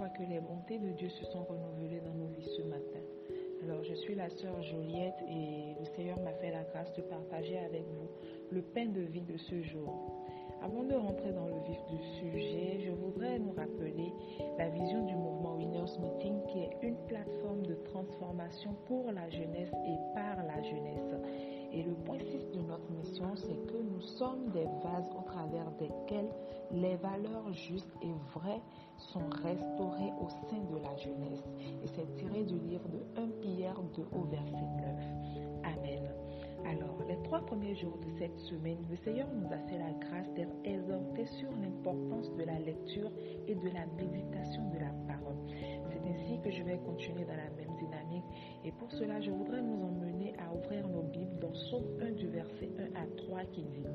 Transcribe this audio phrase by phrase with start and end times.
[0.00, 3.00] que les bontés de Dieu se sont renouvelées dans nos vies ce matin.
[3.62, 7.58] Alors, je suis la sœur Joliette et le Seigneur m'a fait la grâce de partager
[7.58, 8.08] avec vous
[8.50, 10.24] le pain de vie de ce jour.
[10.62, 14.12] Avant de rentrer dans le vif du sujet, je voudrais nous rappeler
[14.58, 19.72] la vision du mouvement Winners Meeting qui est une plateforme de transformation pour la jeunesse
[19.86, 21.14] et par la jeunesse.
[21.72, 25.70] Et le point 6 de notre mission, c'est que nous sommes des vases au travers
[25.78, 26.30] desquels
[26.70, 28.60] les valeurs justes et vraies
[29.12, 31.44] sont restaurées au sein de la jeunesse.
[31.82, 35.74] Et c'est tiré du livre de 1 Pierre 2 au verset 9.
[35.76, 36.10] Amen.
[36.64, 40.32] Alors, les trois premiers jours de cette semaine, le Seigneur nous a fait la grâce
[40.34, 43.10] d'être exhortés sur l'importance de la lecture
[43.48, 45.36] et de la méditation de la parole.
[45.90, 48.24] C'est ainsi que je vais continuer dans la même dynamique
[48.64, 52.28] et pour cela, je voudrais nous emmener à ouvrir nos Bibles dans Somme 1 du
[52.28, 53.86] verset 1 à 3 qui dit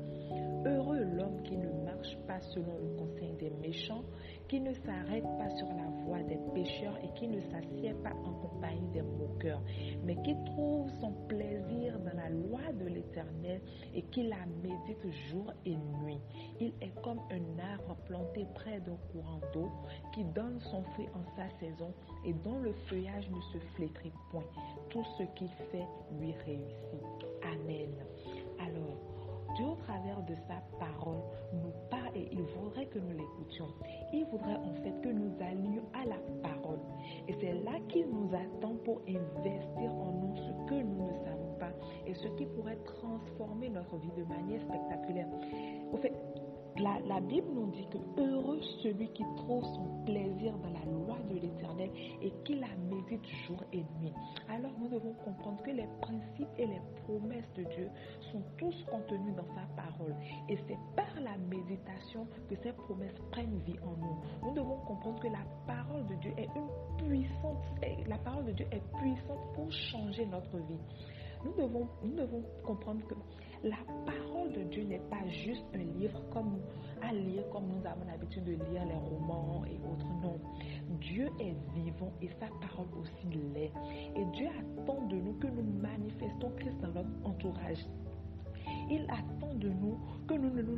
[0.66, 4.04] Heureux l'homme qui ne marche pas selon le conseil des méchants,
[4.48, 8.32] qui ne s'arrête pas sur la voie des pécheurs et qui ne s'assied pas en
[8.32, 9.62] compagnie des moqueurs,
[10.04, 13.60] mais qui trouve son plaisir dans la loi de l'Éternel
[13.94, 16.20] et qui la médite jour et nuit.
[16.60, 19.70] Il est comme un arbre planté près d'un courant d'eau
[20.14, 21.92] qui donne son fruit en sa saison
[22.24, 24.44] et dont le feuillage ne se flétrit point.
[24.90, 25.86] Tout ce qu'il fait
[26.18, 27.04] lui réussit.
[27.42, 27.92] Amen.
[28.58, 28.96] Alors,
[29.56, 31.07] Dieu, au travers de sa parole,
[33.00, 33.68] nous l'écoutions.
[34.12, 36.80] Il voudrait en fait que nous allions à la parole.
[37.26, 41.54] Et c'est là qu'il nous attend pour investir en nous ce que nous ne savons
[41.58, 41.72] pas
[42.06, 45.28] et ce qui pourrait transformer notre vie de manière spectaculaire.
[45.92, 46.12] Au fait,
[46.78, 51.34] la, Bible nous dit que heureux celui qui trouve son plaisir dans la loi de
[51.34, 51.90] l'Éternel
[52.22, 54.12] et qui la médite jour et nuit.
[54.48, 57.90] Alors nous devons comprendre que les principes et les promesses de Dieu
[58.32, 60.14] sont tous contenus dans sa parole.
[60.48, 64.48] Et c'est par la méditation que ces promesses prennent vie en nous.
[64.48, 67.64] Nous devons comprendre que la parole de Dieu est une puissante,
[68.06, 70.80] la parole de Dieu est puissante pour changer notre vie.
[71.44, 73.14] Nous devons, nous devons comprendre que
[73.64, 73.76] la
[74.06, 76.58] parole de Dieu n'est pas juste un livre comme
[77.02, 80.06] à lire comme nous avons l'habitude de lire les romans et autres.
[80.22, 80.38] Non.
[81.00, 83.72] Dieu est vivant et sa parole aussi l'est.
[84.16, 87.86] Et Dieu attend de nous que nous manifestons Christ dans notre entourage.
[88.90, 90.76] Il attend de nous que nous ne nous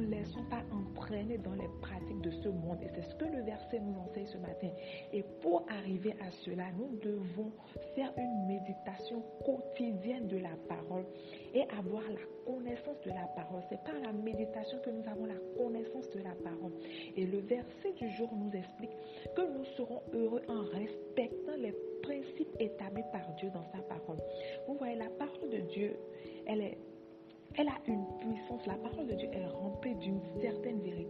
[1.11, 2.79] entraîner dans les pratiques de ce monde.
[2.83, 4.69] Et c'est ce que le verset nous enseigne ce matin.
[5.13, 7.51] Et pour arriver à cela, nous devons
[7.95, 11.05] faire une méditation quotidienne de la parole
[11.55, 13.63] et avoir la connaissance de la parole.
[13.69, 16.73] C'est par la méditation que nous avons la connaissance de la parole.
[17.17, 18.91] Et le verset du jour nous explique
[19.35, 24.19] que nous serons heureux en respectant les principes établis par Dieu dans sa parole.
[24.67, 25.97] Vous voyez, la parole de Dieu,
[26.47, 26.79] elle est
[27.59, 28.65] elle a une puissance.
[28.67, 29.29] La parole de Dieu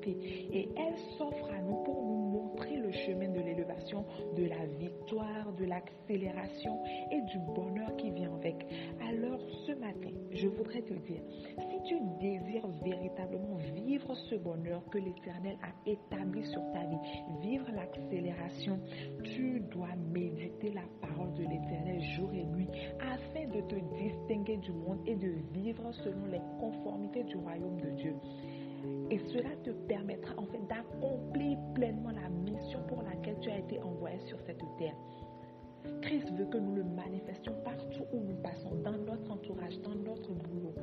[0.06, 4.04] Et elle s'offre à nous pour nous montrer le chemin de l'élévation,
[4.36, 6.78] de la victoire, de l'accélération
[7.10, 8.66] et du bonheur qui vient avec.
[9.08, 11.22] Alors ce matin, je voudrais te dire,
[11.58, 17.66] si tu désires véritablement vivre ce bonheur que l'Éternel a établi sur ta vie, vivre
[17.72, 18.78] l'accélération,
[19.24, 22.68] tu dois méditer la parole de l'Éternel jour et nuit
[23.00, 27.90] afin de te distinguer du monde et de vivre selon les conformités du royaume de
[27.90, 28.14] Dieu.
[29.10, 33.82] Et cela te permettra en fait d'accomplir pleinement la mission pour laquelle tu as été
[33.82, 34.94] envoyé sur cette terre.
[36.02, 40.30] Christ veut que nous le manifestions partout où nous passons, dans notre entourage, dans notre
[40.32, 40.74] boulot,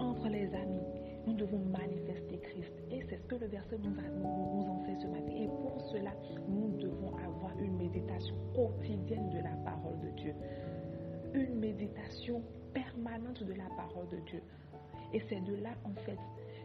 [0.00, 0.82] entre les amis.
[1.26, 2.72] Nous devons manifester Christ.
[2.90, 5.32] Et c'est ce que le verset nous, nous enseigne ce matin.
[5.34, 6.12] Et pour cela,
[6.48, 10.34] nous devons avoir une méditation quotidienne de la parole de Dieu.
[11.32, 12.42] Une méditation
[12.74, 14.42] permanente de la parole de Dieu.
[15.14, 16.18] Et c'est de là, en fait,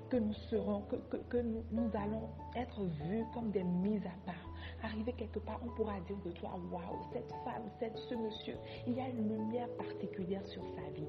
[0.10, 0.82] que nous serons,
[1.30, 4.50] que, nous, nous, allons être vus comme des mises à part.
[4.84, 8.56] Arriver quelque part, on pourra dire de toi, waouh, cette femme, cette, ce monsieur,
[8.88, 11.08] il y a une lumière particulière sur sa vie.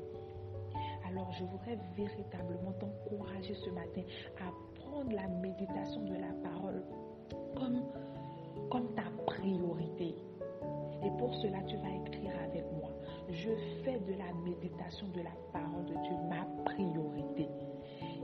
[1.09, 4.03] Alors je voudrais véritablement t'encourager ce matin
[4.39, 6.83] à prendre la méditation de la parole
[7.57, 7.83] comme,
[8.71, 10.15] comme ta priorité.
[11.03, 12.91] Et pour cela, tu vas écrire avec moi.
[13.31, 13.51] Je
[13.83, 17.49] fais de la méditation de la parole de Dieu ma priorité.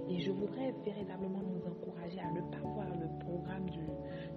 [0.09, 3.81] Et je voudrais véritablement nous encourager à ne pas voir le programme du,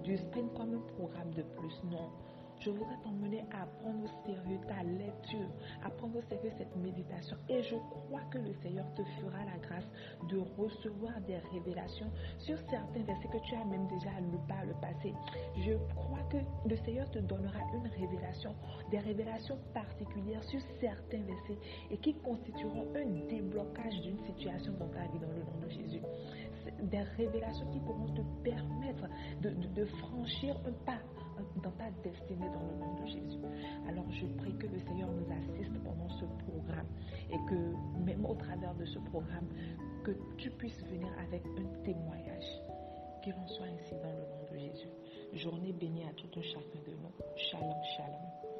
[0.02, 1.82] du sprint comme un programme de plus.
[1.84, 2.10] Non,
[2.60, 5.48] je voudrais t'emmener à prendre au sérieux ta lecture,
[5.82, 7.36] à prendre au sérieux cette méditation.
[7.48, 9.88] Et je crois que le Seigneur te fera la grâce
[10.28, 14.74] de recevoir des révélations sur certains versets que tu as même déjà lu par le
[14.74, 15.14] passé.
[15.56, 18.54] Je crois que le Seigneur te donnera une révélation,
[18.90, 21.58] des révélations particulières sur certains versets
[21.90, 26.02] et qui constitueront un déblocage d'une situation dans ta vie dans le nom de Jésus
[26.82, 29.06] des révélations qui pourront te permettre
[29.40, 30.98] de, franchir un pas
[31.62, 31.69] dans
[34.20, 36.86] je prie que le Seigneur nous assiste pendant ce programme
[37.30, 39.46] et que même au travers de ce programme,
[40.04, 42.60] que tu puisses venir avec un témoignage.
[43.22, 44.88] Qu'il en soit ainsi dans le nom de Jésus.
[45.34, 47.12] Journée bénie à tout un chacun de nous.
[47.36, 48.59] Shalom, shalom.